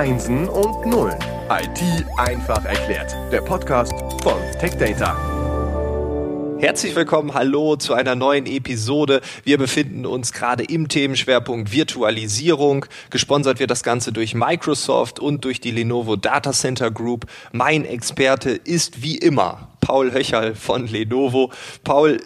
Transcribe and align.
Einsen 0.00 0.48
und 0.48 0.86
Nullen. 0.86 1.18
IT 1.50 2.06
einfach 2.16 2.64
erklärt. 2.64 3.14
Der 3.30 3.42
Podcast 3.42 3.92
von 4.22 4.32
TechData. 4.58 5.14
Herzlich 6.58 6.96
willkommen, 6.96 7.34
hallo 7.34 7.76
zu 7.76 7.92
einer 7.92 8.14
neuen 8.14 8.46
Episode. 8.46 9.20
Wir 9.44 9.58
befinden 9.58 10.06
uns 10.06 10.32
gerade 10.32 10.64
im 10.64 10.88
Themenschwerpunkt 10.88 11.72
Virtualisierung. 11.72 12.86
Gesponsert 13.10 13.60
wird 13.60 13.70
das 13.70 13.82
Ganze 13.82 14.10
durch 14.10 14.34
Microsoft 14.34 15.20
und 15.20 15.44
durch 15.44 15.60
die 15.60 15.70
Lenovo 15.70 16.16
Data 16.16 16.52
Center 16.52 16.90
Group. 16.90 17.26
Mein 17.52 17.84
Experte 17.84 18.52
ist 18.52 19.02
wie 19.02 19.18
immer 19.18 19.68
Paul 19.82 20.12
Höcherl 20.12 20.54
von 20.54 20.86
Lenovo. 20.86 21.52
Paul, 21.84 22.22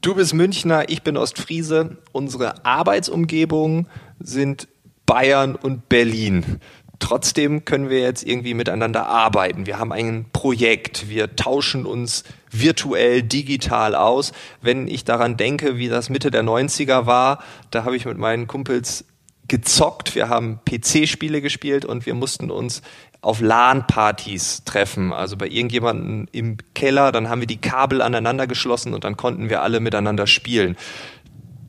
du 0.00 0.14
bist 0.14 0.32
Münchner, 0.32 0.88
ich 0.90 1.02
bin 1.02 1.16
Ostfriese. 1.16 1.96
Unsere 2.12 2.64
Arbeitsumgebungen 2.64 3.88
sind 4.20 4.68
Bayern 5.06 5.56
und 5.56 5.88
Berlin. 5.88 6.60
Trotzdem 6.98 7.64
können 7.64 7.90
wir 7.90 8.00
jetzt 8.00 8.26
irgendwie 8.26 8.54
miteinander 8.54 9.06
arbeiten. 9.06 9.66
Wir 9.66 9.78
haben 9.78 9.92
ein 9.92 10.26
Projekt. 10.32 11.08
Wir 11.08 11.36
tauschen 11.36 11.84
uns 11.86 12.24
virtuell, 12.50 13.22
digital 13.22 13.94
aus. 13.94 14.32
Wenn 14.62 14.88
ich 14.88 15.04
daran 15.04 15.36
denke, 15.36 15.76
wie 15.76 15.88
das 15.88 16.08
Mitte 16.08 16.30
der 16.30 16.42
90er 16.42 17.06
war, 17.06 17.42
da 17.70 17.84
habe 17.84 17.96
ich 17.96 18.06
mit 18.06 18.18
meinen 18.18 18.46
Kumpels 18.46 19.04
gezockt. 19.48 20.14
Wir 20.14 20.28
haben 20.28 20.60
PC-Spiele 20.64 21.40
gespielt 21.40 21.84
und 21.84 22.06
wir 22.06 22.14
mussten 22.14 22.50
uns 22.50 22.82
auf 23.20 23.40
LAN-Partys 23.40 24.64
treffen, 24.64 25.12
also 25.12 25.36
bei 25.36 25.48
irgendjemandem 25.48 26.28
im 26.32 26.56
Keller. 26.74 27.12
Dann 27.12 27.28
haben 27.28 27.40
wir 27.40 27.46
die 27.46 27.60
Kabel 27.60 28.02
aneinander 28.02 28.46
geschlossen 28.46 28.94
und 28.94 29.04
dann 29.04 29.16
konnten 29.16 29.50
wir 29.50 29.62
alle 29.62 29.80
miteinander 29.80 30.26
spielen. 30.26 30.76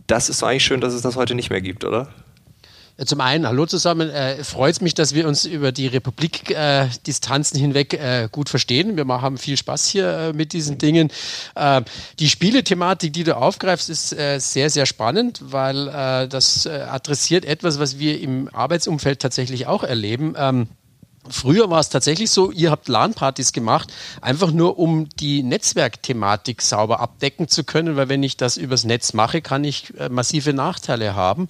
Das 0.07 0.30
ist 0.30 0.44
eigentlich 0.44 0.66
schön, 0.66 0.82
dass 0.82 0.94
es 0.94 1.02
das 1.02 1.16
heute 1.16 1.35
nicht 1.35 1.49
mehr 1.49 1.62
gibt, 1.62 1.84
oder? 1.84 2.07
Zum 3.05 3.21
einen, 3.21 3.45
hallo 3.45 3.67
zusammen. 3.67 4.09
Äh, 4.09 4.43
Freut 4.43 4.73
es 4.73 4.81
mich, 4.81 4.95
dass 4.95 5.13
wir 5.13 5.27
uns 5.27 5.45
über 5.45 5.71
die 5.71 5.85
Republik-Distanzen 5.85 7.57
äh, 7.57 7.61
hinweg 7.61 7.93
äh, 7.93 8.27
gut 8.31 8.49
verstehen. 8.49 8.98
Wir 8.98 9.07
haben 9.07 9.37
viel 9.37 9.55
Spaß 9.55 9.85
hier 9.85 10.09
äh, 10.09 10.34
mit 10.34 10.51
diesen 10.51 10.79
Dingen. 10.79 11.12
Äh, 11.54 11.84
die 12.17 12.27
Spielethematik, 12.27 13.13
die 13.13 13.23
du 13.23 13.37
aufgreifst, 13.37 13.91
ist 13.91 14.13
äh, 14.13 14.39
sehr, 14.39 14.71
sehr 14.71 14.87
spannend, 14.87 15.41
weil 15.43 15.89
äh, 15.89 16.27
das 16.27 16.65
äh, 16.65 16.70
adressiert 16.89 17.45
etwas, 17.45 17.77
was 17.77 17.99
wir 17.99 18.20
im 18.20 18.49
Arbeitsumfeld 18.51 19.21
tatsächlich 19.21 19.67
auch 19.67 19.84
erleben. 19.84 20.34
Ähm, 20.35 20.67
Früher 21.29 21.70
war 21.70 21.79
es 21.79 21.89
tatsächlich 21.89 22.31
so, 22.31 22.51
ihr 22.51 22.71
habt 22.71 22.87
LAN-Partys 22.87 23.51
gemacht, 23.53 23.91
einfach 24.21 24.51
nur 24.51 24.79
um 24.79 25.09
die 25.09 25.43
Netzwerkthematik 25.43 26.61
sauber 26.61 26.99
abdecken 26.99 27.47
zu 27.47 27.63
können, 27.63 27.95
weil 27.95 28.09
wenn 28.09 28.23
ich 28.23 28.37
das 28.37 28.57
übers 28.57 28.83
Netz 28.83 29.13
mache, 29.13 29.41
kann 29.41 29.63
ich 29.63 29.93
äh, 29.98 30.09
massive 30.09 30.53
Nachteile 30.53 31.15
haben. 31.15 31.49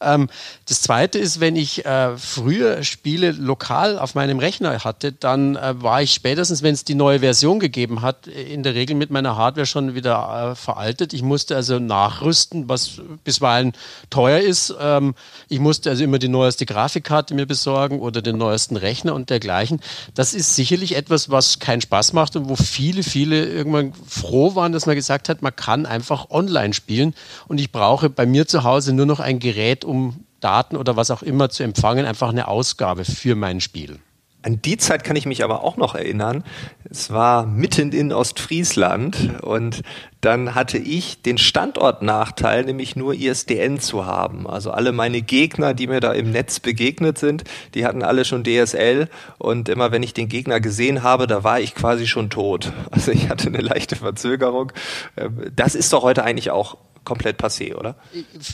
Ähm, 0.00 0.28
das 0.66 0.82
Zweite 0.82 1.18
ist, 1.18 1.40
wenn 1.40 1.56
ich 1.56 1.84
äh, 1.84 2.16
früher 2.16 2.82
Spiele 2.84 3.32
lokal 3.32 3.98
auf 3.98 4.14
meinem 4.14 4.38
Rechner 4.38 4.84
hatte, 4.84 5.12
dann 5.12 5.56
äh, 5.56 5.82
war 5.82 6.02
ich 6.02 6.12
spätestens, 6.12 6.62
wenn 6.62 6.74
es 6.74 6.84
die 6.84 6.94
neue 6.94 7.20
Version 7.20 7.60
gegeben 7.60 8.02
hat, 8.02 8.26
in 8.26 8.62
der 8.62 8.74
Regel 8.74 8.96
mit 8.96 9.10
meiner 9.10 9.36
Hardware 9.36 9.66
schon 9.66 9.94
wieder 9.94 10.52
äh, 10.52 10.54
veraltet. 10.54 11.12
Ich 11.12 11.22
musste 11.22 11.56
also 11.56 11.78
nachrüsten, 11.78 12.68
was 12.68 13.00
bisweilen 13.24 13.72
teuer 14.10 14.40
ist. 14.40 14.74
Ähm, 14.80 15.14
ich 15.48 15.60
musste 15.60 15.90
also 15.90 16.04
immer 16.04 16.18
die 16.18 16.28
neueste 16.28 16.66
Grafikkarte 16.66 17.34
mir 17.34 17.46
besorgen 17.46 18.00
oder 18.00 18.22
den 18.22 18.36
neuesten 18.36 18.76
Rechner 18.76 19.14
und 19.18 19.30
dergleichen. 19.30 19.80
Das 20.14 20.32
ist 20.32 20.54
sicherlich 20.54 20.96
etwas, 20.96 21.30
was 21.30 21.58
keinen 21.58 21.80
Spaß 21.80 22.12
macht 22.12 22.36
und 22.36 22.48
wo 22.48 22.56
viele, 22.56 23.02
viele 23.02 23.44
irgendwann 23.44 23.92
froh 24.06 24.54
waren, 24.54 24.72
dass 24.72 24.86
man 24.86 24.96
gesagt 24.96 25.28
hat, 25.28 25.42
man 25.42 25.54
kann 25.54 25.84
einfach 25.84 26.30
online 26.30 26.72
spielen 26.72 27.14
und 27.48 27.60
ich 27.60 27.72
brauche 27.72 28.08
bei 28.08 28.24
mir 28.24 28.46
zu 28.46 28.64
Hause 28.64 28.92
nur 28.92 29.06
noch 29.06 29.20
ein 29.20 29.38
Gerät, 29.38 29.84
um 29.84 30.24
Daten 30.40 30.76
oder 30.76 30.96
was 30.96 31.10
auch 31.10 31.22
immer 31.22 31.50
zu 31.50 31.62
empfangen, 31.62 32.06
einfach 32.06 32.28
eine 32.28 32.48
Ausgabe 32.48 33.04
für 33.04 33.34
mein 33.34 33.60
Spiel. 33.60 33.98
An 34.42 34.62
die 34.62 34.76
Zeit 34.76 35.02
kann 35.02 35.16
ich 35.16 35.26
mich 35.26 35.42
aber 35.42 35.64
auch 35.64 35.76
noch 35.76 35.96
erinnern. 35.96 36.44
Es 36.88 37.10
war 37.10 37.44
mitten 37.44 37.90
in 37.90 38.12
Ostfriesland 38.12 39.42
und 39.42 39.82
dann 40.20 40.54
hatte 40.54 40.78
ich 40.78 41.22
den 41.22 41.38
Standortnachteil, 41.38 42.64
nämlich 42.64 42.96
nur 42.96 43.14
ISDN 43.14 43.78
zu 43.78 44.06
haben. 44.06 44.48
Also 44.48 44.72
alle 44.72 44.92
meine 44.92 45.22
Gegner, 45.22 45.74
die 45.74 45.86
mir 45.86 46.00
da 46.00 46.12
im 46.12 46.32
Netz 46.32 46.58
begegnet 46.58 47.18
sind, 47.18 47.44
die 47.74 47.86
hatten 47.86 48.02
alle 48.02 48.24
schon 48.24 48.42
DSL 48.42 49.08
und 49.38 49.68
immer 49.68 49.92
wenn 49.92 50.02
ich 50.02 50.14
den 50.14 50.28
Gegner 50.28 50.60
gesehen 50.60 51.02
habe, 51.02 51.26
da 51.26 51.44
war 51.44 51.60
ich 51.60 51.74
quasi 51.74 52.06
schon 52.06 52.30
tot. 52.30 52.72
Also 52.90 53.12
ich 53.12 53.28
hatte 53.28 53.46
eine 53.48 53.60
leichte 53.60 53.94
Verzögerung. 53.96 54.72
Ähm, 55.16 55.52
das 55.54 55.76
ist 55.76 55.92
doch 55.92 56.02
heute 56.02 56.24
eigentlich 56.24 56.50
auch 56.50 56.78
komplett 57.04 57.40
passé, 57.40 57.74
oder? 57.74 57.96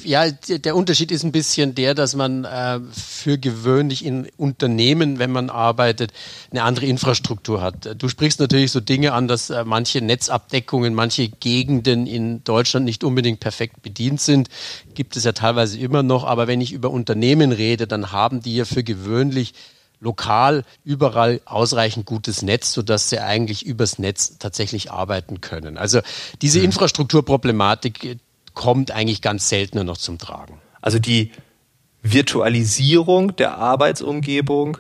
Ja, 0.05 0.31
der 0.31 0.77
Unterschied 0.77 1.11
ist 1.11 1.25
ein 1.25 1.33
bisschen 1.33 1.75
der, 1.75 1.95
dass 1.95 2.15
man 2.15 2.45
äh, 2.45 2.81
für 2.93 3.39
gewöhnlich 3.39 4.05
in 4.05 4.29
Unternehmen, 4.37 5.19
wenn 5.19 5.33
man 5.33 5.51
arbeitet, 5.51 6.13
eine 6.51 6.63
andere 6.63 6.87
Infrastruktur 6.87 7.63
hat. 7.63 8.01
Du 8.01 8.09
sprichst 8.09 8.41
natürlich 8.41 8.73
so 8.73 8.81
Dinge 8.81 9.13
an, 9.13 9.29
dass 9.29 9.51
äh, 9.51 9.65
manche 9.65 10.01
Netzabdeckungen, 10.01 10.95
manche 10.95 11.29
Gegenden 11.29 12.07
in 12.07 12.45
Deutschland 12.45 12.85
nicht 12.85 13.05
unbedingt 13.05 13.41
perfekt 13.41 13.83
bedient 13.83 14.21
sind. 14.21 14.49
Gibt 14.95 15.17
es 15.17 15.25
ja 15.25 15.33
teilweise 15.33 15.79
immer 15.79 16.03
noch. 16.03 16.25
Aber 16.25 16.47
wenn 16.47 16.61
ich 16.61 16.73
über 16.73 16.91
Unternehmen 16.91 17.53
rede, 17.53 17.87
dann 17.87 18.13
haben 18.13 18.41
die 18.41 18.57
ja 18.57 18.65
für 18.65 18.85
gewöhnlich 18.85 19.55
lokal 20.05 20.65
überall 20.85 21.41
ausreichend 21.47 22.07
gutes 22.07 22.43
Netz, 22.43 22.73
sodass 22.73 23.09
sie 23.09 23.19
eigentlich 23.19 23.67
übers 23.67 23.99
Netz 23.99 24.39
tatsächlich 24.39 24.93
arbeiten 24.93 25.41
können. 25.41 25.77
Also 25.79 26.01
diese 26.43 26.61
mhm. 26.61 26.67
Infrastrukturproblematik, 26.67 28.19
kommt 28.55 28.91
eigentlich 28.91 29.21
ganz 29.21 29.49
selten 29.49 29.77
nur 29.79 29.85
noch 29.85 29.97
zum 29.97 30.19
Tragen. 30.19 30.61
Also 30.81 30.99
die 30.99 31.33
Virtualisierung 32.03 33.35
der 33.37 33.57
Arbeitsumgebung, 33.59 34.79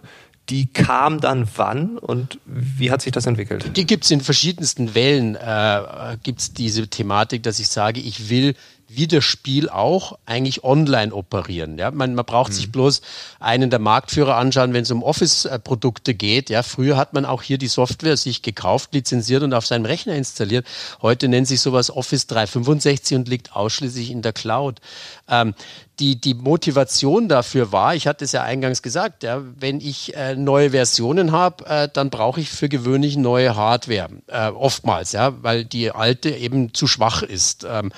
die 0.50 0.66
kam 0.66 1.20
dann 1.20 1.48
wann 1.56 1.98
und 1.98 2.38
wie 2.44 2.90
hat 2.90 3.00
sich 3.02 3.12
das 3.12 3.26
entwickelt? 3.26 3.76
Die 3.76 3.86
gibt 3.86 4.04
es 4.04 4.10
in 4.10 4.20
verschiedensten 4.20 4.94
Wellen, 4.94 5.36
äh, 5.36 6.16
gibt 6.22 6.40
es 6.40 6.52
diese 6.52 6.86
Thematik, 6.88 7.42
dass 7.42 7.58
ich 7.58 7.68
sage, 7.68 8.00
ich 8.00 8.28
will 8.28 8.54
wie 8.96 9.06
das 9.06 9.24
Spiel 9.24 9.68
auch 9.68 10.18
eigentlich 10.26 10.64
online 10.64 11.12
operieren. 11.14 11.78
Ja, 11.78 11.90
man, 11.90 12.14
man 12.14 12.24
braucht 12.24 12.50
mhm. 12.50 12.56
sich 12.56 12.72
bloß 12.72 13.00
einen 13.40 13.70
der 13.70 13.78
Marktführer 13.78 14.36
anschauen, 14.36 14.72
wenn 14.72 14.82
es 14.82 14.90
um 14.90 15.02
Office-Produkte 15.02 16.14
geht. 16.14 16.50
Ja, 16.50 16.62
früher 16.62 16.96
hat 16.96 17.12
man 17.12 17.24
auch 17.24 17.42
hier 17.42 17.58
die 17.58 17.68
Software 17.68 18.16
sich 18.16 18.42
gekauft, 18.42 18.94
lizenziert 18.94 19.42
und 19.42 19.54
auf 19.54 19.66
seinem 19.66 19.84
Rechner 19.84 20.14
installiert. 20.14 20.66
Heute 21.02 21.28
nennt 21.28 21.48
sich 21.48 21.60
sowas 21.60 21.90
Office 21.90 22.26
365 22.26 23.16
und 23.16 23.28
liegt 23.28 23.54
ausschließlich 23.54 24.10
in 24.10 24.22
der 24.22 24.32
Cloud. 24.32 24.80
Ähm, 25.28 25.54
die, 26.00 26.20
die 26.20 26.34
Motivation 26.34 27.28
dafür 27.28 27.70
war, 27.70 27.94
ich 27.94 28.06
hatte 28.06 28.24
es 28.24 28.32
ja 28.32 28.42
eingangs 28.42 28.82
gesagt, 28.82 29.22
ja, 29.22 29.42
wenn 29.58 29.80
ich 29.80 30.16
äh, 30.16 30.34
neue 30.34 30.70
Versionen 30.70 31.30
habe, 31.30 31.64
äh, 31.66 31.88
dann 31.92 32.10
brauche 32.10 32.40
ich 32.40 32.50
für 32.50 32.68
gewöhnlich 32.68 33.16
neue 33.16 33.54
Hardware. 33.54 34.08
Äh, 34.26 34.48
oftmals, 34.48 35.12
ja, 35.12 35.42
weil 35.42 35.64
die 35.64 35.92
alte 35.92 36.30
eben 36.30 36.74
zu 36.74 36.86
schwach 36.86 37.22
ist. 37.22 37.64
Ähm, 37.68 37.92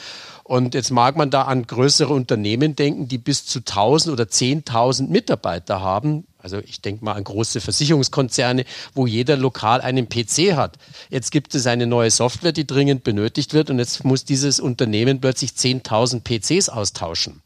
und 0.47 0.75
jetzt 0.75 0.93
mag 0.93 1.17
man 1.17 1.31
da 1.31 1.43
an 1.43 1.67
größere 1.67 2.13
Unternehmen 2.13 2.77
denken, 2.77 3.09
die 3.09 3.19
bis 3.19 3.47
zu 3.47 3.59
1000 3.59 4.13
oder 4.13 4.25
10.000 4.25 5.09
Mitarbeiter 5.09 5.81
haben. 5.81 6.25
Also 6.39 6.59
ich 6.59 6.81
denke 6.81 7.05
mal 7.05 7.15
an 7.15 7.25
große 7.25 7.61
Versicherungskonzerne, 7.61 8.65
wo 8.95 9.09
jeder 9.09 9.37
lokal 9.37 9.81
einen 9.81 10.09
PC 10.09 10.55
hat. 10.55 10.79
Jetzt 11.11 11.33
gibt 11.33 11.57
es 11.57 11.67
eine 11.67 11.89
neue 11.89 12.13
Software, 12.13 12.53
die 12.53 12.65
dringend 12.65 13.03
benötigt 13.03 13.55
wird 13.55 13.71
und 13.71 13.81
jetzt 13.81 14.05
muss 14.05 14.25
dieses 14.25 14.61
Unternehmen 14.61 15.21
plötzlich 15.21 15.51
10.000 15.51 16.21
PCs 16.21 16.69
austauschen. 16.69 17.43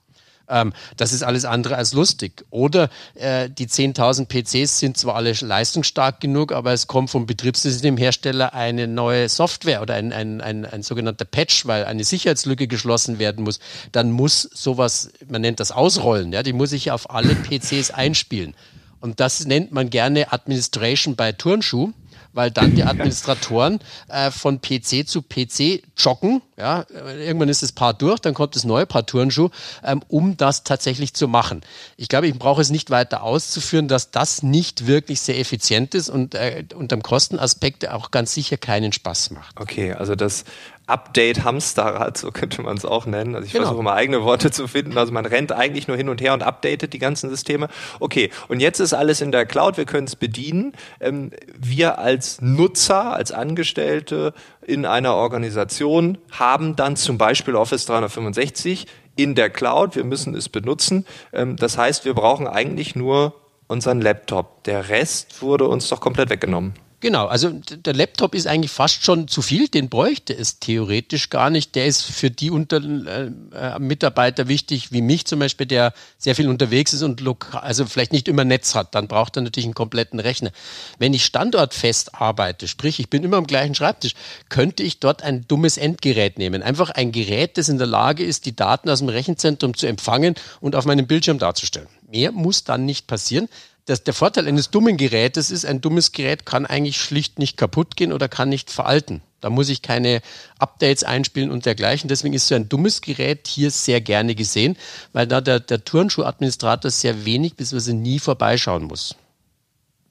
Ähm, 0.50 0.72
das 0.96 1.12
ist 1.12 1.22
alles 1.22 1.44
andere 1.44 1.76
als 1.76 1.92
lustig. 1.92 2.44
Oder 2.50 2.90
äh, 3.14 3.48
die 3.48 3.66
10.000 3.66 4.26
PCs 4.26 4.78
sind 4.78 4.96
zwar 4.96 5.14
alle 5.14 5.32
leistungsstark 5.32 6.20
genug, 6.20 6.52
aber 6.52 6.72
es 6.72 6.86
kommt 6.86 7.10
vom 7.10 7.26
Betriebssystemhersteller 7.26 8.52
eine 8.54 8.86
neue 8.86 9.28
Software 9.28 9.82
oder 9.82 9.94
ein, 9.94 10.12
ein, 10.12 10.40
ein, 10.40 10.66
ein 10.66 10.82
sogenannter 10.82 11.24
Patch, 11.24 11.66
weil 11.66 11.84
eine 11.84 12.04
Sicherheitslücke 12.04 12.66
geschlossen 12.66 13.18
werden 13.18 13.44
muss. 13.44 13.60
Dann 13.92 14.10
muss 14.10 14.42
sowas, 14.42 15.10
man 15.28 15.40
nennt 15.40 15.60
das 15.60 15.72
Ausrollen, 15.72 16.32
ja, 16.32 16.42
die 16.42 16.52
muss 16.52 16.72
ich 16.72 16.90
auf 16.90 17.10
alle 17.10 17.34
PCs 17.34 17.90
einspielen. 17.90 18.54
Und 19.00 19.20
das 19.20 19.46
nennt 19.46 19.72
man 19.72 19.88
gerne 19.88 20.32
Administration 20.32 21.16
bei 21.16 21.32
Turnschuh 21.32 21.92
weil 22.32 22.50
dann 22.50 22.74
die 22.74 22.84
Administratoren 22.84 23.80
äh, 24.08 24.30
von 24.30 24.60
PC 24.60 25.06
zu 25.06 25.22
PC 25.22 25.82
joggen. 25.96 26.42
Ja, 26.60 26.84
irgendwann 26.90 27.48
ist 27.48 27.62
das 27.62 27.72
Paar 27.72 27.94
durch, 27.94 28.20
dann 28.20 28.34
kommt 28.34 28.54
das 28.54 28.64
neue 28.64 28.84
Paar 28.84 29.06
Turnschuh, 29.06 29.48
ähm, 29.82 30.02
um 30.08 30.36
das 30.36 30.62
tatsächlich 30.62 31.14
zu 31.14 31.26
machen. 31.26 31.62
Ich 31.96 32.08
glaube, 32.08 32.26
ich 32.26 32.38
brauche 32.38 32.60
es 32.60 32.68
nicht 32.68 32.90
weiter 32.90 33.22
auszuführen, 33.22 33.88
dass 33.88 34.10
das 34.10 34.42
nicht 34.42 34.86
wirklich 34.86 35.22
sehr 35.22 35.38
effizient 35.38 35.94
ist 35.94 36.10
und 36.10 36.34
äh, 36.34 36.64
unterm 36.74 37.02
Kostenaspekt 37.02 37.88
auch 37.88 38.10
ganz 38.10 38.34
sicher 38.34 38.58
keinen 38.58 38.92
Spaß 38.92 39.30
macht. 39.30 39.58
Okay, 39.58 39.94
also 39.94 40.14
das 40.14 40.44
Update-Hamsterrad, 40.90 42.18
so 42.18 42.30
könnte 42.30 42.60
man 42.62 42.76
es 42.76 42.84
auch 42.84 43.06
nennen. 43.06 43.34
Also 43.34 43.46
ich 43.46 43.52
genau. 43.52 43.66
versuche 43.66 43.82
mal 43.82 43.94
eigene 43.94 44.22
Worte 44.22 44.50
zu 44.50 44.68
finden. 44.68 44.98
Also 44.98 45.12
man 45.12 45.24
rennt 45.24 45.52
eigentlich 45.52 45.88
nur 45.88 45.96
hin 45.96 46.08
und 46.08 46.20
her 46.20 46.34
und 46.34 46.42
updatet 46.42 46.92
die 46.92 46.98
ganzen 46.98 47.30
Systeme. 47.30 47.68
Okay, 48.00 48.30
und 48.48 48.60
jetzt 48.60 48.80
ist 48.80 48.92
alles 48.92 49.20
in 49.20 49.32
der 49.32 49.46
Cloud, 49.46 49.76
wir 49.76 49.86
können 49.86 50.06
es 50.06 50.16
bedienen. 50.16 50.72
Ähm, 51.00 51.30
wir 51.56 51.98
als 51.98 52.40
Nutzer, 52.40 53.14
als 53.14 53.32
Angestellte 53.32 54.34
in 54.66 54.86
einer 54.86 55.14
Organisation 55.14 56.18
haben 56.30 56.76
dann 56.76 56.96
zum 56.96 57.18
Beispiel 57.18 57.54
Office 57.54 57.86
365 57.86 58.86
in 59.16 59.34
der 59.34 59.50
Cloud. 59.50 59.96
Wir 59.96 60.04
müssen 60.04 60.34
es 60.34 60.48
benutzen. 60.48 61.06
Ähm, 61.32 61.56
das 61.56 61.78
heißt, 61.78 62.04
wir 62.04 62.14
brauchen 62.14 62.46
eigentlich 62.46 62.94
nur 62.94 63.34
unseren 63.66 64.00
Laptop. 64.00 64.64
Der 64.64 64.88
Rest 64.88 65.42
wurde 65.42 65.66
uns 65.68 65.88
doch 65.88 66.00
komplett 66.00 66.30
weggenommen. 66.30 66.74
Genau, 67.02 67.26
also 67.28 67.48
der 67.50 67.94
Laptop 67.94 68.34
ist 68.34 68.46
eigentlich 68.46 68.70
fast 68.70 69.02
schon 69.02 69.26
zu 69.26 69.40
viel, 69.40 69.68
den 69.68 69.88
bräuchte 69.88 70.36
es 70.36 70.58
theoretisch 70.58 71.30
gar 71.30 71.48
nicht. 71.48 71.74
Der 71.74 71.86
ist 71.86 72.02
für 72.02 72.30
die 72.30 72.50
Unter 72.50 72.76
äh, 72.76 73.30
äh, 73.54 73.78
Mitarbeiter 73.78 74.48
wichtig, 74.48 74.92
wie 74.92 75.00
mich 75.00 75.24
zum 75.24 75.38
Beispiel, 75.38 75.66
der 75.66 75.94
sehr 76.18 76.34
viel 76.34 76.46
unterwegs 76.46 76.92
ist 76.92 77.02
und 77.02 77.22
also 77.52 77.86
vielleicht 77.86 78.12
nicht 78.12 78.28
immer 78.28 78.44
Netz 78.44 78.74
hat, 78.74 78.94
dann 78.94 79.08
braucht 79.08 79.36
er 79.36 79.42
natürlich 79.42 79.64
einen 79.64 79.74
kompletten 79.74 80.20
Rechner. 80.20 80.50
Wenn 80.98 81.14
ich 81.14 81.24
standortfest 81.24 82.16
arbeite, 82.16 82.68
sprich 82.68 83.00
ich 83.00 83.08
bin 83.08 83.24
immer 83.24 83.38
am 83.38 83.46
gleichen 83.46 83.74
Schreibtisch, 83.74 84.12
könnte 84.50 84.82
ich 84.82 85.00
dort 85.00 85.22
ein 85.22 85.48
dummes 85.48 85.78
Endgerät 85.78 86.38
nehmen. 86.38 86.62
Einfach 86.62 86.90
ein 86.90 87.12
Gerät, 87.12 87.56
das 87.56 87.70
in 87.70 87.78
der 87.78 87.86
Lage 87.86 88.24
ist, 88.24 88.44
die 88.44 88.54
Daten 88.54 88.90
aus 88.90 88.98
dem 88.98 89.08
Rechenzentrum 89.08 89.74
zu 89.74 89.86
empfangen 89.86 90.34
und 90.60 90.76
auf 90.76 90.84
meinem 90.84 91.06
Bildschirm 91.06 91.38
darzustellen. 91.38 91.88
Mehr 92.10 92.32
muss 92.32 92.64
dann 92.64 92.84
nicht 92.84 93.06
passieren 93.06 93.48
das, 93.86 94.04
der 94.04 94.14
Vorteil 94.14 94.46
eines 94.46 94.70
dummen 94.70 94.96
Gerätes 94.96 95.50
ist, 95.50 95.64
ein 95.64 95.80
dummes 95.80 96.12
Gerät 96.12 96.46
kann 96.46 96.66
eigentlich 96.66 97.00
schlicht 97.00 97.38
nicht 97.38 97.56
kaputt 97.56 97.96
gehen 97.96 98.12
oder 98.12 98.28
kann 98.28 98.48
nicht 98.48 98.70
veralten. 98.70 99.22
Da 99.40 99.48
muss 99.48 99.68
ich 99.68 99.82
keine 99.82 100.20
Updates 100.58 101.02
einspielen 101.02 101.50
und 101.50 101.64
dergleichen. 101.66 102.08
Deswegen 102.08 102.34
ist 102.34 102.46
so 102.46 102.54
ein 102.54 102.68
dummes 102.68 103.00
Gerät 103.00 103.48
hier 103.48 103.70
sehr 103.70 104.00
gerne 104.00 104.34
gesehen, 104.34 104.76
weil 105.12 105.26
da 105.26 105.40
der, 105.40 105.60
der 105.60 105.84
Turnschuhadministrator 105.84 106.90
sehr 106.90 107.24
wenig 107.24 107.56
bzw. 107.56 107.94
nie 107.94 108.18
vorbeischauen 108.18 108.84
muss. 108.84 109.16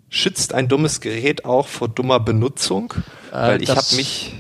Schützt 0.10 0.54
ein 0.56 0.68
dummes 0.68 1.01
Gerät 1.01 1.45
auch 1.45 1.68
vor 1.68 1.88
dummer 1.88 2.19
Benutzung? 2.19 2.94
Äh, 3.31 3.36
weil 3.36 3.62
ich 3.62 3.69
habe 3.69 3.95
mich 3.95 4.33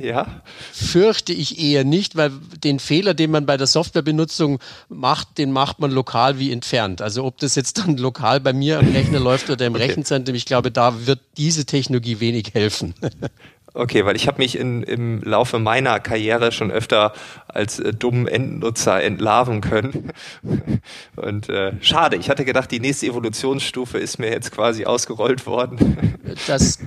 ja. 0.00 0.42
Fürchte 0.72 1.32
ich 1.32 1.60
eher 1.60 1.84
nicht, 1.84 2.16
weil 2.16 2.30
den 2.64 2.78
Fehler, 2.78 3.14
den 3.14 3.30
man 3.30 3.46
bei 3.46 3.56
der 3.56 3.66
Softwarebenutzung 3.66 4.58
macht, 4.88 5.38
den 5.38 5.52
macht 5.52 5.78
man 5.78 5.90
lokal 5.90 6.38
wie 6.38 6.52
entfernt. 6.52 7.02
Also 7.02 7.24
ob 7.24 7.38
das 7.38 7.54
jetzt 7.54 7.78
dann 7.78 7.96
lokal 7.96 8.40
bei 8.40 8.52
mir 8.52 8.78
am 8.78 8.88
Rechner 8.88 9.20
läuft 9.20 9.50
oder 9.50 9.66
im 9.66 9.74
okay. 9.74 9.84
Rechenzentrum, 9.84 10.34
ich 10.34 10.46
glaube, 10.46 10.70
da 10.70 11.06
wird 11.06 11.20
diese 11.36 11.64
Technologie 11.64 12.20
wenig 12.20 12.54
helfen. 12.54 12.94
Okay, 13.72 14.04
weil 14.04 14.16
ich 14.16 14.26
habe 14.26 14.38
mich 14.38 14.58
in, 14.58 14.82
im 14.82 15.22
Laufe 15.22 15.60
meiner 15.60 16.00
Karriere 16.00 16.50
schon 16.50 16.72
öfter 16.72 17.12
als 17.46 17.78
äh, 17.78 17.92
dummen 17.92 18.26
Endnutzer 18.26 19.00
entlarven 19.02 19.60
können. 19.60 20.12
Und 21.16 21.48
äh, 21.48 21.72
schade, 21.80 22.16
ich 22.16 22.28
hatte 22.28 22.44
gedacht, 22.44 22.70
die 22.70 22.80
nächste 22.80 23.06
Evolutionsstufe 23.06 23.98
ist 23.98 24.18
mir 24.18 24.30
jetzt 24.30 24.50
quasi 24.50 24.84
ausgerollt 24.84 25.46
worden. 25.46 26.18
Das 26.46 26.78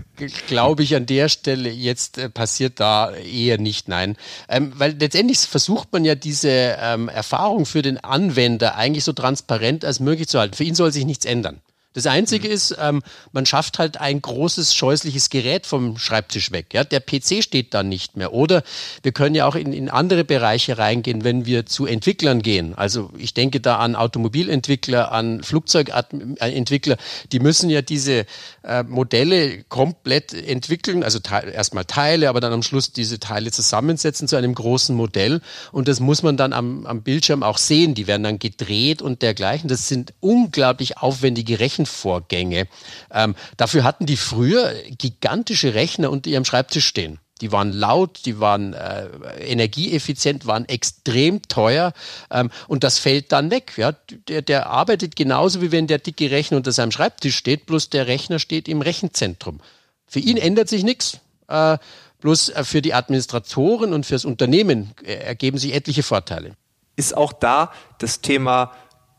glaube 0.48 0.84
ich 0.84 0.96
an 0.96 1.06
der 1.06 1.28
Stelle 1.28 1.70
jetzt 1.70 2.18
äh, 2.18 2.30
passiert 2.30 2.80
da 2.80 3.12
eher 3.12 3.58
nicht, 3.58 3.90
nein. 3.90 4.16
Ähm, 4.48 4.72
weil 4.78 4.96
letztendlich 4.98 5.40
versucht 5.40 5.92
man 5.92 6.06
ja 6.06 6.16
diese 6.16 6.78
ähm, 6.80 7.10
Erfahrung 7.10 7.66
für 7.66 7.82
den 7.82 7.98
Anwender 7.98 8.76
eigentlich 8.76 9.04
so 9.04 9.12
transparent 9.12 9.84
als 9.84 10.00
möglich 10.00 10.28
zu 10.28 10.40
halten. 10.40 10.56
Für 10.56 10.64
ihn 10.64 10.76
soll 10.76 10.94
sich 10.94 11.06
nichts 11.06 11.26
ändern. 11.26 11.60
Das 11.94 12.08
Einzige 12.08 12.48
mhm. 12.48 12.54
ist, 12.54 12.76
ähm, 12.80 13.04
man 13.32 13.46
schafft 13.46 13.80
halt 13.80 13.98
ein 13.98 14.22
großes, 14.22 14.74
scheußliches 14.74 15.30
Gerät 15.30 15.66
vom 15.66 15.98
Schreibtisch 15.98 16.52
weg. 16.52 16.74
Ja? 16.74 16.84
Der 16.84 17.00
PC 17.00 17.44
steht 17.44 17.74
dann 17.74 17.90
nicht 17.90 18.18
mehr. 18.18 18.34
Oder 18.34 18.64
wir 19.04 19.12
können 19.12 19.36
ja 19.36 19.46
auch 19.46 19.56
in, 19.56 19.74
in 19.74 19.90
andere 19.90 20.24
Bereiche 20.24 20.78
reingehen, 20.78 21.24
wenn 21.24 21.46
wir 21.46 21.66
zu 21.66 21.86
Entwicklern 21.86 22.42
gehen. 22.42 22.74
Also 22.76 23.12
ich 23.18 23.34
denke 23.34 23.60
da 23.60 23.78
an 23.78 23.96
Automobilentwickler, 23.96 25.12
an 25.12 25.44
Flugzeugentwickler. 25.44 26.98
Die 27.32 27.40
müssen 27.40 27.70
ja 27.70 27.82
diese 27.82 28.26
äh, 28.64 28.84
Modelle 28.84 29.64
komplett 29.70 30.34
entwickeln, 30.34 31.04
also 31.04 31.20
te 31.20 31.52
erstmal 31.54 31.86
Teile, 31.86 32.30
aber 32.30 32.42
dann 32.42 32.54
am 32.54 32.64
Schluss 32.64 32.92
diese 32.92 33.20
Teile 33.20 33.52
zusammensetzen 33.52 34.28
zu 34.28 34.36
einem 34.36 34.56
großen 34.56 34.96
Modell. 34.96 35.42
Und 35.72 35.88
das 35.88 36.00
muss 36.00 36.24
man 36.24 36.38
dann 36.38 36.54
am, 36.54 36.86
am 36.86 37.04
Bildschirm 37.04 37.44
auch 37.44 37.58
sehen. 37.58 37.94
Die 37.94 38.08
werden 38.08 38.24
dann 38.24 38.40
gedreht 38.40 39.02
und 39.02 39.22
dergleichen. 39.22 39.70
Das 39.70 39.88
sind 39.88 40.14
unglaublich 40.20 40.98
aufwendige 40.98 41.60
Rechen 41.60 41.83
Rechenvorgänge. 41.84 42.68
Ähm, 43.12 43.36
dafür 43.58 43.84
hatten 43.84 44.06
die 44.06 44.18
früher 44.18 44.74
gigantische 44.98 45.74
Rechner 45.74 46.12
unter 46.12 46.30
ihrem 46.30 46.46
Schreibtisch 46.46 46.86
stehen. 46.86 47.20
Die 47.42 47.52
waren 47.52 47.74
laut, 47.74 48.22
die 48.26 48.40
waren 48.40 48.74
äh, 48.74 49.08
energieeffizient, 49.40 50.46
waren 50.46 50.66
extrem 50.70 51.42
teuer 51.42 51.94
ähm, 52.32 52.52
und 52.68 52.84
das 52.84 53.00
fällt 53.00 53.32
dann 53.32 53.52
weg. 53.52 53.74
Ja? 53.76 53.94
Der, 54.28 54.42
der 54.42 54.68
arbeitet 54.68 55.16
genauso 55.16 55.62
wie 55.62 55.72
wenn 55.72 55.88
der 55.88 55.98
dicke 55.98 56.32
Rechner 56.32 56.58
unter 56.58 56.72
seinem 56.72 56.92
Schreibtisch 56.92 57.36
steht, 57.36 57.66
bloß 57.66 57.90
der 57.90 58.08
Rechner 58.08 58.40
steht 58.40 58.68
im 58.68 58.82
Rechenzentrum. 58.82 59.60
Für 60.08 60.20
ihn 60.20 60.38
ändert 60.38 60.70
sich 60.70 60.84
nichts. 60.84 61.20
Äh, 61.48 61.78
bloß 62.22 62.50
äh, 62.50 62.64
für 62.64 62.82
die 62.82 62.94
Administratoren 62.94 63.94
und 63.94 64.06
fürs 64.06 64.24
Unternehmen 64.24 64.94
äh, 65.04 65.16
ergeben 65.16 65.58
sich 65.58 65.74
etliche 65.74 66.04
Vorteile. 66.04 66.56
Ist 66.96 67.18
auch 67.18 67.34
da 67.34 67.74
das 67.98 68.22
Thema 68.22 68.72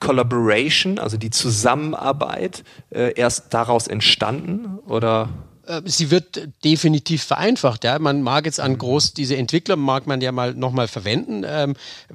Collaboration, 0.04 0.98
also 0.98 1.16
die 1.16 1.30
Zusammenarbeit, 1.30 2.62
äh, 2.90 3.14
erst 3.14 3.54
daraus 3.54 3.86
entstanden 3.86 4.78
oder? 4.86 5.30
Äh, 5.66 5.82
sie 5.84 6.10
wird 6.10 6.48
definitiv 6.62 7.24
vereinfacht. 7.24 7.84
Ja. 7.84 7.98
Man 7.98 8.22
mag 8.22 8.44
jetzt 8.44 8.60
an 8.60 8.72
mhm. 8.72 8.78
groß 8.78 9.14
diese 9.14 9.36
Entwickler 9.36 9.76
mag 9.76 10.06
man 10.06 10.20
ja 10.20 10.32
mal 10.32 10.54
nochmal 10.54 10.88
verwenden. 10.88 11.42
Ähm, 11.46 11.74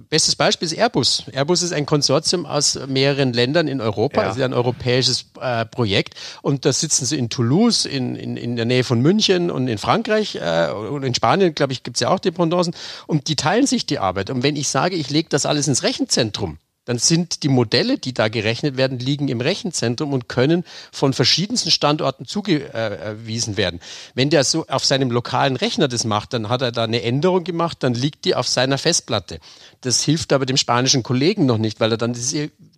bestes 0.09 0.35
Beispiel 0.35 0.67
ist 0.67 0.77
Airbus. 0.77 1.23
Airbus 1.31 1.61
ist 1.61 1.73
ein 1.73 1.85
Konsortium 1.85 2.45
aus 2.45 2.79
mehreren 2.87 3.33
Ländern 3.33 3.67
in 3.67 3.81
Europa, 3.81 4.21
ja. 4.21 4.27
also 4.27 4.43
ein 4.43 4.53
europäisches 4.53 5.25
äh, 5.41 5.65
Projekt. 5.65 6.13
Und 6.41 6.65
da 6.65 6.73
sitzen 6.73 7.05
sie 7.05 7.17
in 7.17 7.29
Toulouse, 7.29 7.85
in, 7.85 8.15
in, 8.15 8.37
in 8.37 8.55
der 8.55 8.65
Nähe 8.65 8.83
von 8.83 9.01
München 9.01 9.49
und 9.49 9.67
in 9.67 9.77
Frankreich 9.77 10.35
äh, 10.35 10.69
und 10.71 11.03
in 11.03 11.15
Spanien, 11.15 11.55
glaube 11.55 11.73
ich, 11.73 11.83
gibt 11.83 11.97
es 11.97 12.01
ja 12.01 12.09
auch 12.09 12.19
Dependancen. 12.19 12.75
Und 13.07 13.27
die 13.27 13.35
teilen 13.35 13.65
sich 13.65 13.85
die 13.85 13.99
Arbeit. 13.99 14.29
Und 14.29 14.43
wenn 14.43 14.55
ich 14.55 14.69
sage, 14.69 14.95
ich 14.95 15.09
lege 15.09 15.29
das 15.29 15.45
alles 15.45 15.67
ins 15.67 15.83
Rechenzentrum, 15.83 16.59
dann 16.89 16.97
sind 16.97 17.43
die 17.43 17.49
Modelle, 17.49 17.99
die 17.99 18.15
da 18.15 18.29
gerechnet 18.29 18.75
werden, 18.75 18.97
liegen 18.97 19.27
im 19.27 19.41
Rechenzentrum 19.41 20.11
und 20.11 20.27
können 20.27 20.63
von 20.91 21.13
verschiedensten 21.13 21.69
Standorten 21.69 22.25
zugewiesen 22.25 23.57
werden. 23.57 23.79
Wenn 24.15 24.31
der 24.31 24.43
so 24.43 24.65
auf 24.65 24.83
seinem 24.83 25.11
lokalen 25.11 25.55
Rechner 25.55 25.87
das 25.87 26.03
macht, 26.03 26.33
dann 26.33 26.49
hat 26.49 26.63
er 26.63 26.71
da 26.71 26.85
eine 26.85 27.03
Änderung 27.03 27.43
gemacht, 27.43 27.77
dann 27.81 27.93
liegt 27.93 28.25
die 28.25 28.33
auf 28.33 28.47
seiner 28.47 28.79
Festplatte. 28.79 29.37
Das 29.81 30.01
hilft 30.03 30.33
aber 30.33 30.47
dem 30.47 30.57
spanischen 30.57 31.03
Kollegen 31.03 31.45
noch 31.45 31.59
nicht, 31.59 31.79
weil 31.79 31.91
er 31.91 31.97
dann 31.97 32.17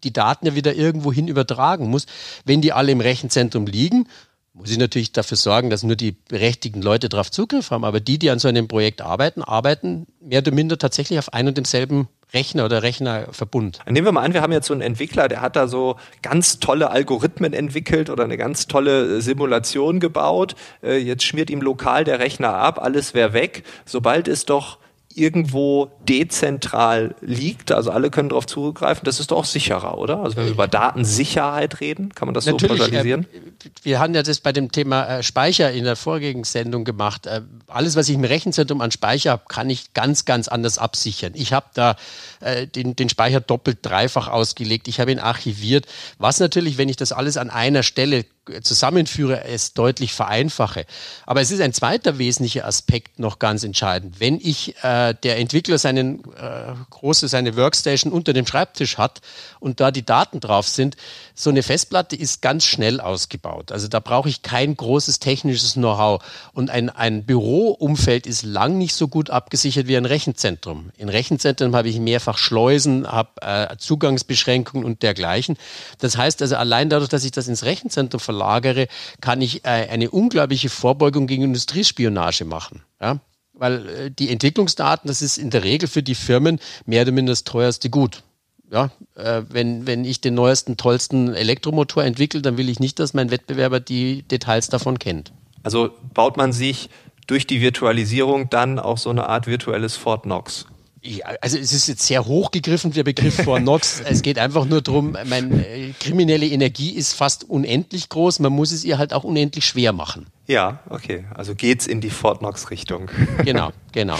die 0.03 0.11
Daten 0.11 0.45
ja 0.45 0.55
wieder 0.55 0.75
irgendwohin 0.75 1.29
übertragen 1.29 1.89
muss. 1.89 2.05
Wenn 2.43 2.59
die 2.59 2.73
alle 2.73 2.91
im 2.91 2.99
Rechenzentrum 2.99 3.65
liegen, 3.65 4.09
muss 4.53 4.71
ich 4.71 4.77
natürlich 4.77 5.13
dafür 5.13 5.37
sorgen, 5.37 5.69
dass 5.69 5.83
nur 5.83 5.95
die 5.95 6.11
berechtigten 6.11 6.81
Leute 6.81 7.07
darauf 7.07 7.31
Zugriff 7.31 7.71
haben. 7.71 7.85
Aber 7.85 8.01
die, 8.01 8.19
die 8.19 8.29
an 8.29 8.39
so 8.39 8.49
einem 8.49 8.67
Projekt 8.67 8.99
arbeiten, 8.99 9.41
arbeiten 9.41 10.05
mehr 10.19 10.39
oder 10.39 10.51
minder 10.51 10.77
tatsächlich 10.77 11.17
auf 11.17 11.31
ein 11.31 11.47
und 11.47 11.55
demselben 11.55 12.09
Rechner 12.33 12.65
oder 12.65 12.81
Rechnerverbund. 12.81 13.79
Nehmen 13.89 14.05
wir 14.05 14.11
mal 14.11 14.23
an, 14.23 14.33
wir 14.33 14.41
haben 14.41 14.53
jetzt 14.53 14.67
so 14.67 14.73
einen 14.73 14.81
Entwickler, 14.81 15.27
der 15.27 15.41
hat 15.41 15.55
da 15.55 15.67
so 15.67 15.97
ganz 16.21 16.59
tolle 16.59 16.89
Algorithmen 16.89 17.53
entwickelt 17.53 18.09
oder 18.09 18.23
eine 18.23 18.37
ganz 18.37 18.67
tolle 18.67 19.17
äh, 19.17 19.21
Simulation 19.21 19.99
gebaut. 19.99 20.55
Äh, 20.81 20.97
jetzt 20.97 21.23
schmiert 21.23 21.49
ihm 21.49 21.61
lokal 21.61 22.03
der 22.05 22.19
Rechner 22.19 22.53
ab, 22.53 22.81
alles 22.81 23.13
wäre 23.13 23.33
weg. 23.33 23.63
Sobald 23.85 24.27
es 24.27 24.45
doch 24.45 24.77
irgendwo 25.17 25.91
dezentral 26.07 27.15
liegt, 27.21 27.71
also 27.71 27.91
alle 27.91 28.09
können 28.09 28.29
darauf 28.29 28.45
zugreifen, 28.45 29.05
das 29.05 29.19
ist 29.19 29.31
doch 29.31 29.37
auch 29.37 29.45
sicherer, 29.45 29.97
oder? 29.97 30.19
Also 30.19 30.37
wenn 30.37 30.45
wir 30.45 30.51
über 30.51 30.67
Datensicherheit 30.67 31.79
reden, 31.79 32.13
kann 32.13 32.27
man 32.27 32.33
das 32.33 32.45
Natürlich, 32.45 32.77
so 32.77 32.83
pauschalisieren? 32.83 33.25
Äh, 33.33 33.69
wir 33.83 33.99
haben 33.99 34.13
ja 34.13 34.23
das 34.23 34.39
bei 34.39 34.51
dem 34.51 34.71
Thema 34.71 35.05
äh, 35.05 35.23
Speicher 35.23 35.71
in 35.71 35.83
der 35.83 35.95
vorigen 35.95 36.43
Sendung 36.43 36.83
gemacht. 36.83 37.27
Äh, 37.27 37.41
alles, 37.67 37.95
was 37.95 38.09
ich 38.09 38.15
im 38.15 38.23
Rechenzentrum 38.23 38.81
an 38.81 38.91
Speicher 38.91 39.31
habe, 39.31 39.43
kann 39.47 39.69
ich 39.69 39.93
ganz, 39.93 40.25
ganz 40.25 40.47
anders 40.47 40.77
absichern. 40.77 41.33
Ich 41.35 41.53
habe 41.53 41.67
da 41.73 41.95
äh, 42.39 42.67
den, 42.67 42.95
den 42.95 43.09
Speicher 43.09 43.41
doppelt, 43.41 43.79
dreifach 43.81 44.27
ausgelegt. 44.27 44.87
Ich 44.87 44.99
habe 44.99 45.11
ihn 45.11 45.19
archiviert. 45.19 45.85
Was 46.17 46.39
natürlich, 46.39 46.77
wenn 46.77 46.89
ich 46.89 46.97
das 46.97 47.11
alles 47.11 47.37
an 47.37 47.49
einer 47.49 47.83
Stelle 47.83 48.25
zusammenführe, 48.61 49.43
es 49.45 49.73
deutlich 49.73 50.13
vereinfache. 50.13 50.85
Aber 51.25 51.41
es 51.41 51.51
ist 51.51 51.61
ein 51.61 51.73
zweiter 51.73 52.17
wesentlicher 52.17 52.65
Aspekt 52.65 53.19
noch 53.19 53.39
ganz 53.39 53.63
entscheidend. 53.63 54.19
Wenn 54.19 54.39
ich 54.41 54.75
äh, 54.83 55.13
der 55.13 55.37
Entwickler 55.37 55.77
seinen 55.77 56.23
äh, 56.35 56.73
große 56.89 57.27
seine 57.27 57.55
Workstation 57.55 58.11
unter 58.11 58.33
dem 58.33 58.47
Schreibtisch 58.47 58.97
hat 58.97 59.21
und 59.59 59.79
da 59.79 59.91
die 59.91 60.05
Daten 60.05 60.39
drauf 60.39 60.67
sind, 60.67 60.97
so 61.35 61.49
eine 61.49 61.63
Festplatte 61.63 62.15
ist 62.15 62.41
ganz 62.41 62.65
schnell 62.65 62.99
ausgebaut. 62.99 63.71
Also 63.71 63.87
da 63.87 63.99
brauche 63.99 64.29
ich 64.29 64.41
kein 64.41 64.75
großes 64.75 65.19
technisches 65.19 65.73
Know-how. 65.73 66.23
Und 66.53 66.69
ein, 66.69 66.89
ein 66.89 67.25
Büroumfeld 67.25 68.25
ist 68.25 68.43
lang 68.43 68.77
nicht 68.77 68.95
so 68.95 69.07
gut 69.07 69.29
abgesichert 69.29 69.87
wie 69.87 69.97
ein 69.97 70.05
Rechenzentrum. 70.05 70.91
In 70.97 71.09
Rechenzentren 71.09 71.75
habe 71.75 71.89
ich 71.89 71.99
mehrfach 71.99 72.37
Schleusen, 72.37 73.07
habe 73.07 73.29
äh, 73.41 73.77
Zugangsbeschränkungen 73.77 74.85
und 74.85 75.03
dergleichen. 75.03 75.57
Das 75.99 76.17
heißt 76.17 76.41
also 76.41 76.55
allein 76.55 76.89
dadurch, 76.89 77.09
dass 77.09 77.23
ich 77.23 77.31
das 77.31 77.47
ins 77.47 77.63
Rechenzentrum 77.63 78.19
verlagere, 78.31 78.87
kann 79.19 79.41
ich 79.41 79.65
äh, 79.65 79.89
eine 79.89 80.09
unglaubliche 80.09 80.69
Vorbeugung 80.69 81.27
gegen 81.27 81.43
Industriespionage 81.43 82.45
machen. 82.45 82.83
Ja? 83.01 83.19
Weil 83.53 83.87
äh, 83.89 84.11
die 84.11 84.29
Entwicklungsdaten, 84.29 85.07
das 85.07 85.21
ist 85.21 85.37
in 85.37 85.49
der 85.49 85.63
Regel 85.63 85.89
für 85.89 86.01
die 86.01 86.15
Firmen 86.15 86.59
mehr 86.85 87.03
oder 87.03 87.11
minder 87.11 87.33
das 87.33 87.43
teuerste 87.43 87.89
Gut. 87.89 88.23
Ja, 88.71 88.89
äh, 89.15 89.41
wenn, 89.49 89.85
wenn 89.85 90.05
ich 90.05 90.21
den 90.21 90.33
neuesten, 90.33 90.77
tollsten 90.77 91.33
Elektromotor 91.33 92.05
entwickle, 92.05 92.41
dann 92.41 92.55
will 92.55 92.69
ich 92.69 92.79
nicht, 92.79 92.99
dass 92.99 93.13
mein 93.13 93.29
Wettbewerber 93.29 93.81
die 93.81 94.23
Details 94.23 94.69
davon 94.69 94.97
kennt. 94.97 95.33
Also 95.61 95.91
baut 96.13 96.37
man 96.37 96.53
sich 96.53 96.89
durch 97.27 97.45
die 97.45 97.59
Virtualisierung 97.59 98.49
dann 98.49 98.79
auch 98.79 98.97
so 98.97 99.09
eine 99.09 99.27
Art 99.27 99.45
virtuelles 99.45 99.97
Fort 99.97 100.23
Knox 100.23 100.67
Ja, 101.03 101.25
also 101.41 101.57
es 101.57 101.73
ist 101.73 101.87
jetzt 101.87 102.05
sehr 102.05 102.25
hochgegriffen, 102.25 102.91
der 102.91 103.03
Begriff 103.03 103.43
Fort 103.43 103.61
Knox. 103.63 104.01
es 104.01 104.21
geht 104.21 104.37
einfach 104.37 104.65
nur 104.65 104.81
darum, 104.81 105.17
meine 105.25 105.67
äh, 105.67 105.93
kriminelle 105.99 106.45
Energie 106.45 106.91
ist 106.91 107.13
fast 107.13 107.49
unendlich 107.49 108.09
groß, 108.09 108.39
man 108.39 108.53
muss 108.53 108.71
es 108.71 108.83
ihr 108.83 108.99
halt 108.99 109.13
auch 109.13 109.23
unendlich 109.23 109.65
schwer 109.65 109.93
machen. 109.93 110.27
Ja, 110.45 110.79
okay. 110.89 111.25
Also 111.33 111.55
geht's 111.55 111.87
in 111.87 112.01
die 112.01 112.09
Fort 112.09 112.39
Knox-Richtung. 112.39 113.09
Genau, 113.43 113.71
genau. 113.91 114.17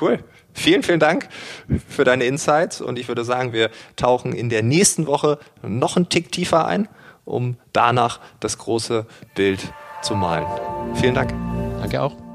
Cool. 0.00 0.18
Vielen, 0.52 0.82
vielen 0.82 0.98
Dank 1.00 1.28
für 1.88 2.04
deine 2.04 2.24
Insights 2.24 2.80
und 2.80 2.98
ich 2.98 3.08
würde 3.08 3.24
sagen, 3.24 3.52
wir 3.52 3.70
tauchen 3.94 4.32
in 4.32 4.48
der 4.48 4.62
nächsten 4.62 5.06
Woche 5.06 5.38
noch 5.62 5.96
einen 5.96 6.08
Tick 6.08 6.32
tiefer 6.32 6.66
ein, 6.66 6.88
um 7.24 7.56
danach 7.72 8.20
das 8.40 8.58
große 8.58 9.06
Bild 9.34 9.60
zu 10.02 10.14
malen. 10.14 10.46
Vielen 10.94 11.14
Dank. 11.14 11.32
Danke 11.80 12.02
auch. 12.02 12.25